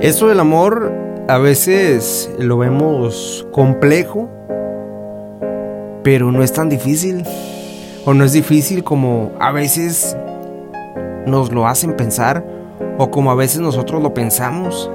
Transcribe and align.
Eso 0.00 0.28
del 0.28 0.40
amor 0.40 0.92
a 1.28 1.38
veces 1.38 2.30
lo 2.38 2.58
vemos 2.58 3.46
complejo, 3.52 4.28
pero 6.02 6.32
no 6.32 6.42
es 6.42 6.52
tan 6.52 6.68
difícil. 6.68 7.24
O 8.04 8.14
no 8.14 8.24
es 8.24 8.32
difícil 8.32 8.82
como 8.82 9.30
a 9.38 9.52
veces 9.52 10.16
nos 11.24 11.52
lo 11.52 11.68
hacen 11.68 11.94
pensar 11.96 12.44
o 12.98 13.10
como 13.10 13.30
a 13.30 13.36
veces 13.36 13.60
nosotros 13.60 14.02
lo 14.02 14.12
pensamos. 14.12 14.90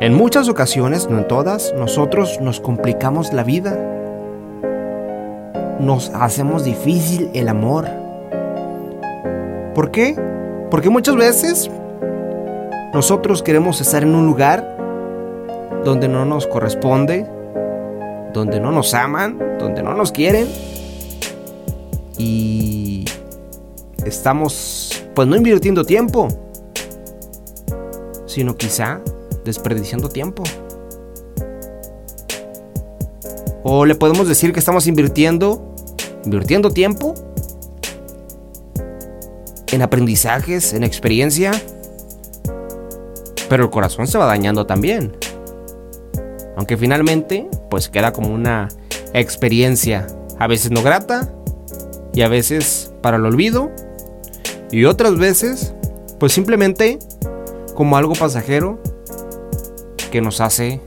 En 0.00 0.14
muchas 0.14 0.48
ocasiones, 0.48 1.08
no 1.08 1.18
en 1.18 1.28
todas, 1.28 1.72
nosotros 1.78 2.40
nos 2.40 2.60
complicamos 2.60 3.32
la 3.32 3.44
vida. 3.44 3.78
Nos 5.78 6.10
hacemos 6.10 6.64
difícil 6.64 7.30
el 7.34 7.48
amor. 7.48 7.86
¿Por 9.74 9.92
qué? 9.92 10.16
Porque 10.70 10.90
muchas 10.90 11.16
veces 11.16 11.70
nosotros 12.94 13.42
queremos 13.42 13.80
estar 13.80 14.04
en 14.04 14.14
un 14.14 14.24
lugar 14.24 14.78
donde 15.84 16.06
no 16.06 16.24
nos 16.24 16.46
corresponde, 16.46 17.26
donde 18.32 18.60
no 18.60 18.70
nos 18.70 18.94
aman, 18.94 19.58
donde 19.58 19.82
no 19.82 19.94
nos 19.94 20.12
quieren. 20.12 20.46
Y 22.16 23.04
estamos, 24.06 25.04
pues 25.12 25.26
no 25.26 25.34
invirtiendo 25.34 25.84
tiempo, 25.84 26.28
sino 28.26 28.56
quizá 28.56 29.00
desperdiciando 29.44 30.08
tiempo. 30.08 30.44
O 33.64 33.86
le 33.86 33.96
podemos 33.96 34.28
decir 34.28 34.52
que 34.52 34.60
estamos 34.60 34.86
invirtiendo, 34.86 35.74
invirtiendo 36.24 36.70
tiempo 36.70 37.16
en 39.72 39.82
aprendizajes, 39.82 40.72
en 40.74 40.84
experiencia, 40.84 41.50
pero 43.48 43.64
el 43.64 43.70
corazón 43.70 44.06
se 44.06 44.18
va 44.18 44.26
dañando 44.26 44.66
también. 44.66 45.16
Aunque 46.56 46.76
finalmente, 46.76 47.48
pues 47.70 47.88
queda 47.88 48.12
como 48.12 48.32
una 48.32 48.68
experiencia, 49.12 50.06
a 50.38 50.46
veces 50.46 50.70
no 50.70 50.82
grata 50.82 51.32
y 52.12 52.22
a 52.22 52.28
veces 52.28 52.92
para 53.02 53.16
el 53.16 53.26
olvido 53.26 53.70
y 54.70 54.84
otras 54.84 55.18
veces, 55.18 55.74
pues 56.18 56.32
simplemente 56.32 56.98
como 57.74 57.96
algo 57.96 58.14
pasajero 58.14 58.80
que 60.10 60.20
nos 60.20 60.40
hace 60.40 60.80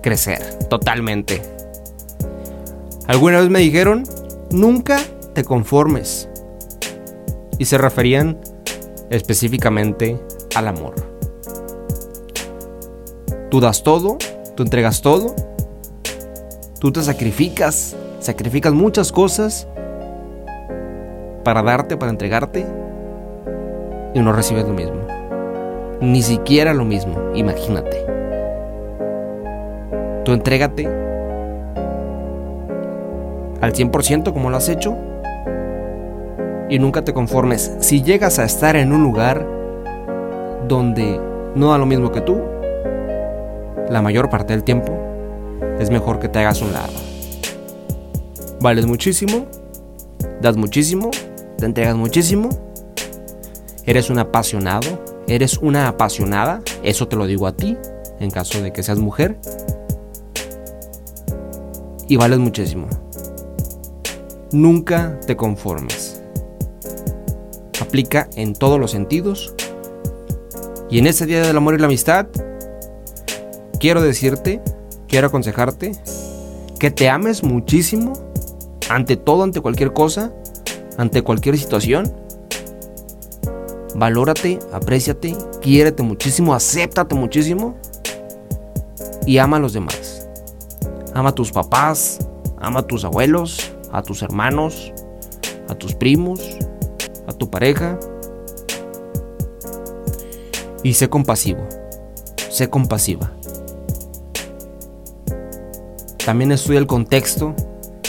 crecer 0.00 0.58
totalmente. 0.68 1.42
Alguna 3.06 3.40
vez 3.40 3.50
me 3.50 3.58
dijeron, 3.58 4.04
nunca 4.50 4.98
te 5.34 5.44
conformes. 5.44 6.28
Y 7.58 7.66
se 7.66 7.78
referían 7.78 8.40
específicamente 9.10 10.18
al 10.54 10.68
amor. 10.68 10.94
Tú 13.50 13.60
das 13.60 13.82
todo, 13.82 14.18
tú 14.54 14.62
entregas 14.62 15.00
todo, 15.02 15.34
tú 16.80 16.92
te 16.92 17.02
sacrificas, 17.02 17.96
sacrificas 18.20 18.72
muchas 18.72 19.12
cosas 19.12 19.68
para 21.44 21.62
darte, 21.62 21.96
para 21.96 22.10
entregarte, 22.10 22.66
y 24.14 24.20
no 24.20 24.32
recibes 24.32 24.64
lo 24.64 24.72
mismo. 24.72 24.96
Ni 26.00 26.22
siquiera 26.22 26.72
lo 26.72 26.84
mismo, 26.84 27.16
imagínate. 27.34 28.04
Tú 30.24 30.32
entrégate 30.32 30.86
al 33.60 33.72
100% 33.72 34.32
como 34.32 34.50
lo 34.50 34.56
has 34.56 34.68
hecho 34.68 34.96
y 36.68 36.78
nunca 36.78 37.02
te 37.02 37.12
conformes. 37.12 37.76
Si 37.80 38.02
llegas 38.02 38.38
a 38.38 38.44
estar 38.44 38.76
en 38.76 38.92
un 38.92 39.02
lugar 39.02 39.46
donde 40.68 41.20
no 41.54 41.70
da 41.70 41.78
lo 41.78 41.86
mismo 41.86 42.10
que 42.12 42.20
tú, 42.20 42.40
la 43.88 44.02
mayor 44.02 44.30
parte 44.30 44.52
del 44.52 44.64
tiempo 44.64 44.92
es 45.78 45.90
mejor 45.90 46.18
que 46.18 46.28
te 46.28 46.38
hagas 46.38 46.62
un 46.62 46.72
lado. 46.72 46.92
Vales 48.60 48.86
muchísimo, 48.86 49.46
das 50.40 50.56
muchísimo, 50.56 51.10
te 51.58 51.66
entregas 51.66 51.96
muchísimo, 51.96 52.48
eres 53.84 54.10
un 54.10 54.18
apasionado, 54.18 55.02
eres 55.26 55.58
una 55.58 55.88
apasionada, 55.88 56.62
eso 56.82 57.08
te 57.08 57.16
lo 57.16 57.26
digo 57.26 57.46
a 57.46 57.56
ti, 57.56 57.76
en 58.20 58.30
caso 58.30 58.62
de 58.62 58.72
que 58.72 58.82
seas 58.82 58.98
mujer, 58.98 59.38
y 62.08 62.16
vales 62.16 62.38
muchísimo. 62.38 62.86
Nunca 64.52 65.18
te 65.26 65.36
conformes. 65.36 66.22
Aplica 67.80 68.28
en 68.36 68.54
todos 68.54 68.78
los 68.78 68.90
sentidos. 68.92 69.53
Y 70.94 70.98
en 71.00 71.08
este 71.08 71.26
Día 71.26 71.42
del 71.42 71.56
Amor 71.56 71.74
y 71.74 71.78
la 71.78 71.86
Amistad, 71.86 72.28
quiero 73.80 74.00
decirte, 74.00 74.62
quiero 75.08 75.26
aconsejarte, 75.26 75.90
que 76.78 76.92
te 76.92 77.08
ames 77.08 77.42
muchísimo, 77.42 78.12
ante 78.88 79.16
todo, 79.16 79.42
ante 79.42 79.60
cualquier 79.60 79.92
cosa, 79.92 80.32
ante 80.96 81.22
cualquier 81.22 81.58
situación 81.58 82.14
valórate, 83.96 84.60
apréciate, 84.72 85.36
quiérete 85.60 86.04
muchísimo, 86.04 86.54
acéptate 86.54 87.16
muchísimo 87.16 87.74
y 89.26 89.38
ama 89.38 89.56
a 89.56 89.60
los 89.60 89.72
demás. 89.72 90.28
Ama 91.12 91.30
a 91.30 91.34
tus 91.34 91.50
papás, 91.50 92.20
ama 92.58 92.78
a 92.78 92.86
tus 92.86 93.04
abuelos, 93.04 93.74
a 93.90 94.00
tus 94.00 94.22
hermanos, 94.22 94.92
a 95.68 95.74
tus 95.74 95.92
primos, 95.92 96.40
a 97.26 97.32
tu 97.32 97.50
pareja. 97.50 97.98
Y 100.84 100.94
sé 100.94 101.08
compasivo, 101.08 101.66
sé 102.50 102.70
compasiva. 102.70 103.32
También 106.24 106.52
estudia 106.52 106.78
el 106.78 106.86
contexto 106.86 107.54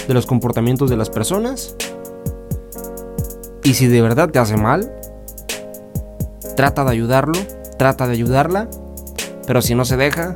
de 0.08 0.14
los 0.14 0.26
comportamientos 0.26 0.90
de 0.90 0.98
las 0.98 1.10
personas. 1.10 1.76
Y 3.64 3.74
si 3.76 3.88
de 3.88 4.02
verdad 4.02 4.30
te 4.30 4.40
hace 4.40 4.58
mal, 4.58 4.94
trata 6.58 6.84
de 6.84 6.92
ayudarlo, 6.92 7.40
trata 7.78 8.08
de 8.08 8.14
ayudarla, 8.14 8.70
pero 9.48 9.62
si 9.62 9.74
no 9.74 9.86
se 9.86 9.98
deja, 9.98 10.34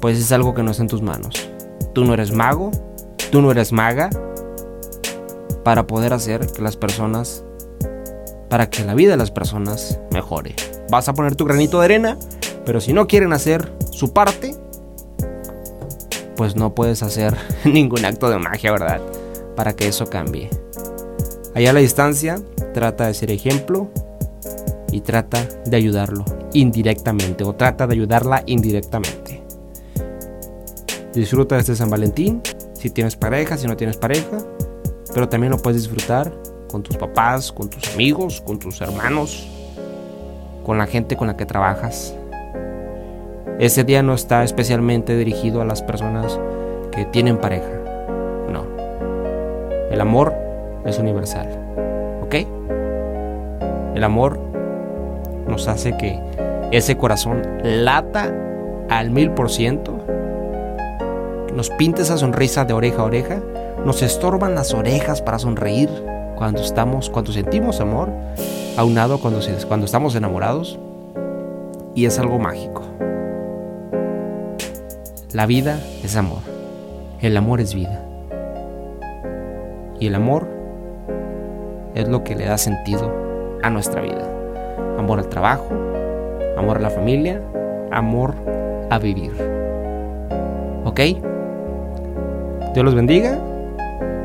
pues 0.00 0.18
es 0.18 0.32
algo 0.32 0.54
que 0.54 0.64
no 0.64 0.72
está 0.72 0.82
en 0.82 0.88
tus 0.88 1.02
manos. 1.02 1.48
Tú 1.94 2.04
no 2.04 2.14
eres 2.14 2.32
mago, 2.32 2.72
tú 3.30 3.40
no 3.42 3.52
eres 3.52 3.72
maga 3.72 4.10
para 5.62 5.86
poder 5.86 6.12
hacer 6.12 6.48
que 6.48 6.62
las 6.62 6.76
personas, 6.76 7.44
para 8.48 8.68
que 8.68 8.84
la 8.84 8.94
vida 8.94 9.12
de 9.12 9.18
las 9.18 9.30
personas 9.30 10.00
mejore. 10.10 10.56
Vas 10.92 11.08
a 11.08 11.14
poner 11.14 11.36
tu 11.36 11.46
granito 11.46 11.78
de 11.78 11.86
arena, 11.86 12.18
pero 12.66 12.78
si 12.78 12.92
no 12.92 13.06
quieren 13.06 13.32
hacer 13.32 13.72
su 13.92 14.12
parte, 14.12 14.54
pues 16.36 16.54
no 16.54 16.74
puedes 16.74 17.02
hacer 17.02 17.34
ningún 17.64 18.04
acto 18.04 18.28
de 18.28 18.38
magia, 18.38 18.72
¿verdad? 18.72 19.00
Para 19.56 19.72
que 19.72 19.88
eso 19.88 20.10
cambie. 20.10 20.50
Allá 21.54 21.70
a 21.70 21.72
la 21.72 21.80
distancia, 21.80 22.42
trata 22.74 23.06
de 23.06 23.14
ser 23.14 23.30
ejemplo 23.30 23.88
y 24.90 25.00
trata 25.00 25.48
de 25.64 25.74
ayudarlo 25.78 26.26
indirectamente 26.52 27.42
o 27.42 27.54
trata 27.54 27.86
de 27.86 27.94
ayudarla 27.94 28.42
indirectamente. 28.44 29.42
Disfruta 31.14 31.54
de 31.54 31.62
este 31.62 31.74
San 31.74 31.88
Valentín, 31.88 32.42
si 32.74 32.90
tienes 32.90 33.16
pareja, 33.16 33.56
si 33.56 33.66
no 33.66 33.78
tienes 33.78 33.96
pareja, 33.96 34.44
pero 35.14 35.26
también 35.26 35.52
lo 35.52 35.56
puedes 35.56 35.84
disfrutar 35.84 36.30
con 36.70 36.82
tus 36.82 36.98
papás, 36.98 37.50
con 37.50 37.70
tus 37.70 37.94
amigos, 37.94 38.42
con 38.42 38.58
tus 38.58 38.82
hermanos, 38.82 39.48
con 40.62 40.78
la 40.78 40.86
gente 40.86 41.16
con 41.16 41.26
la 41.26 41.36
que 41.36 41.46
trabajas. 41.46 42.14
Ese 43.58 43.84
día 43.84 44.02
no 44.02 44.14
está 44.14 44.44
especialmente 44.44 45.16
dirigido 45.16 45.60
a 45.60 45.64
las 45.64 45.82
personas 45.82 46.38
que 46.90 47.04
tienen 47.04 47.38
pareja. 47.38 47.70
No. 48.50 48.64
El 49.90 50.00
amor 50.00 50.34
es 50.84 50.98
universal. 50.98 51.48
¿Ok? 52.22 52.34
El 53.94 54.04
amor 54.04 54.38
nos 55.46 55.68
hace 55.68 55.96
que 55.96 56.18
ese 56.70 56.96
corazón 56.96 57.42
lata 57.62 58.32
al 58.88 59.10
mil 59.10 59.30
por 59.30 59.50
ciento, 59.50 59.98
nos 61.54 61.70
pinte 61.70 62.02
esa 62.02 62.16
sonrisa 62.16 62.64
de 62.64 62.72
oreja 62.72 63.02
a 63.02 63.04
oreja, 63.04 63.42
nos 63.84 64.02
estorban 64.02 64.54
las 64.54 64.72
orejas 64.72 65.20
para 65.20 65.38
sonreír 65.38 65.90
cuando 66.36 66.62
estamos, 66.62 67.10
cuando 67.10 67.32
sentimos 67.32 67.80
amor, 67.80 68.10
aunado 68.76 69.18
cuando, 69.20 69.40
cuando 69.68 69.86
estamos 69.86 70.14
enamorados, 70.14 70.78
y 71.94 72.06
es 72.06 72.18
algo 72.18 72.38
mágico. 72.38 72.82
La 75.32 75.46
vida 75.46 75.80
es 76.02 76.16
amor, 76.16 76.40
el 77.20 77.36
amor 77.36 77.60
es 77.60 77.74
vida, 77.74 78.04
y 79.98 80.06
el 80.06 80.14
amor 80.14 80.46
es 81.94 82.08
lo 82.08 82.24
que 82.24 82.34
le 82.34 82.46
da 82.46 82.58
sentido 82.58 83.12
a 83.62 83.70
nuestra 83.70 84.00
vida 84.00 84.42
amor 84.98 85.18
al 85.18 85.28
trabajo, 85.28 85.68
amor 86.56 86.78
a 86.78 86.80
la 86.80 86.90
familia, 86.90 87.40
amor 87.90 88.34
a 88.90 88.98
vivir. 88.98 89.32
¿Ok? 90.84 91.00
Dios 92.74 92.84
los 92.84 92.94
bendiga 92.94 93.38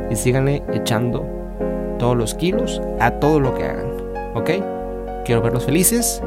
y 0.09 0.15
síganle 0.15 0.63
echando 0.73 1.25
todos 1.99 2.15
los 2.15 2.33
kilos 2.35 2.81
a 2.99 3.11
todo 3.11 3.39
lo 3.39 3.53
que 3.55 3.63
hagan. 3.63 3.96
¿Ok? 4.37 4.51
Quiero 5.25 5.41
verlos 5.41 5.65
felices 5.65 6.21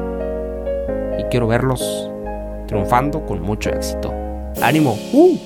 y 1.17 1.23
quiero 1.31 1.47
verlos 1.47 2.11
triunfando 2.67 3.25
con 3.25 3.41
mucho 3.41 3.69
éxito. 3.69 4.13
¡Ánimo! 4.61 4.97
¡Uh! 5.13 5.37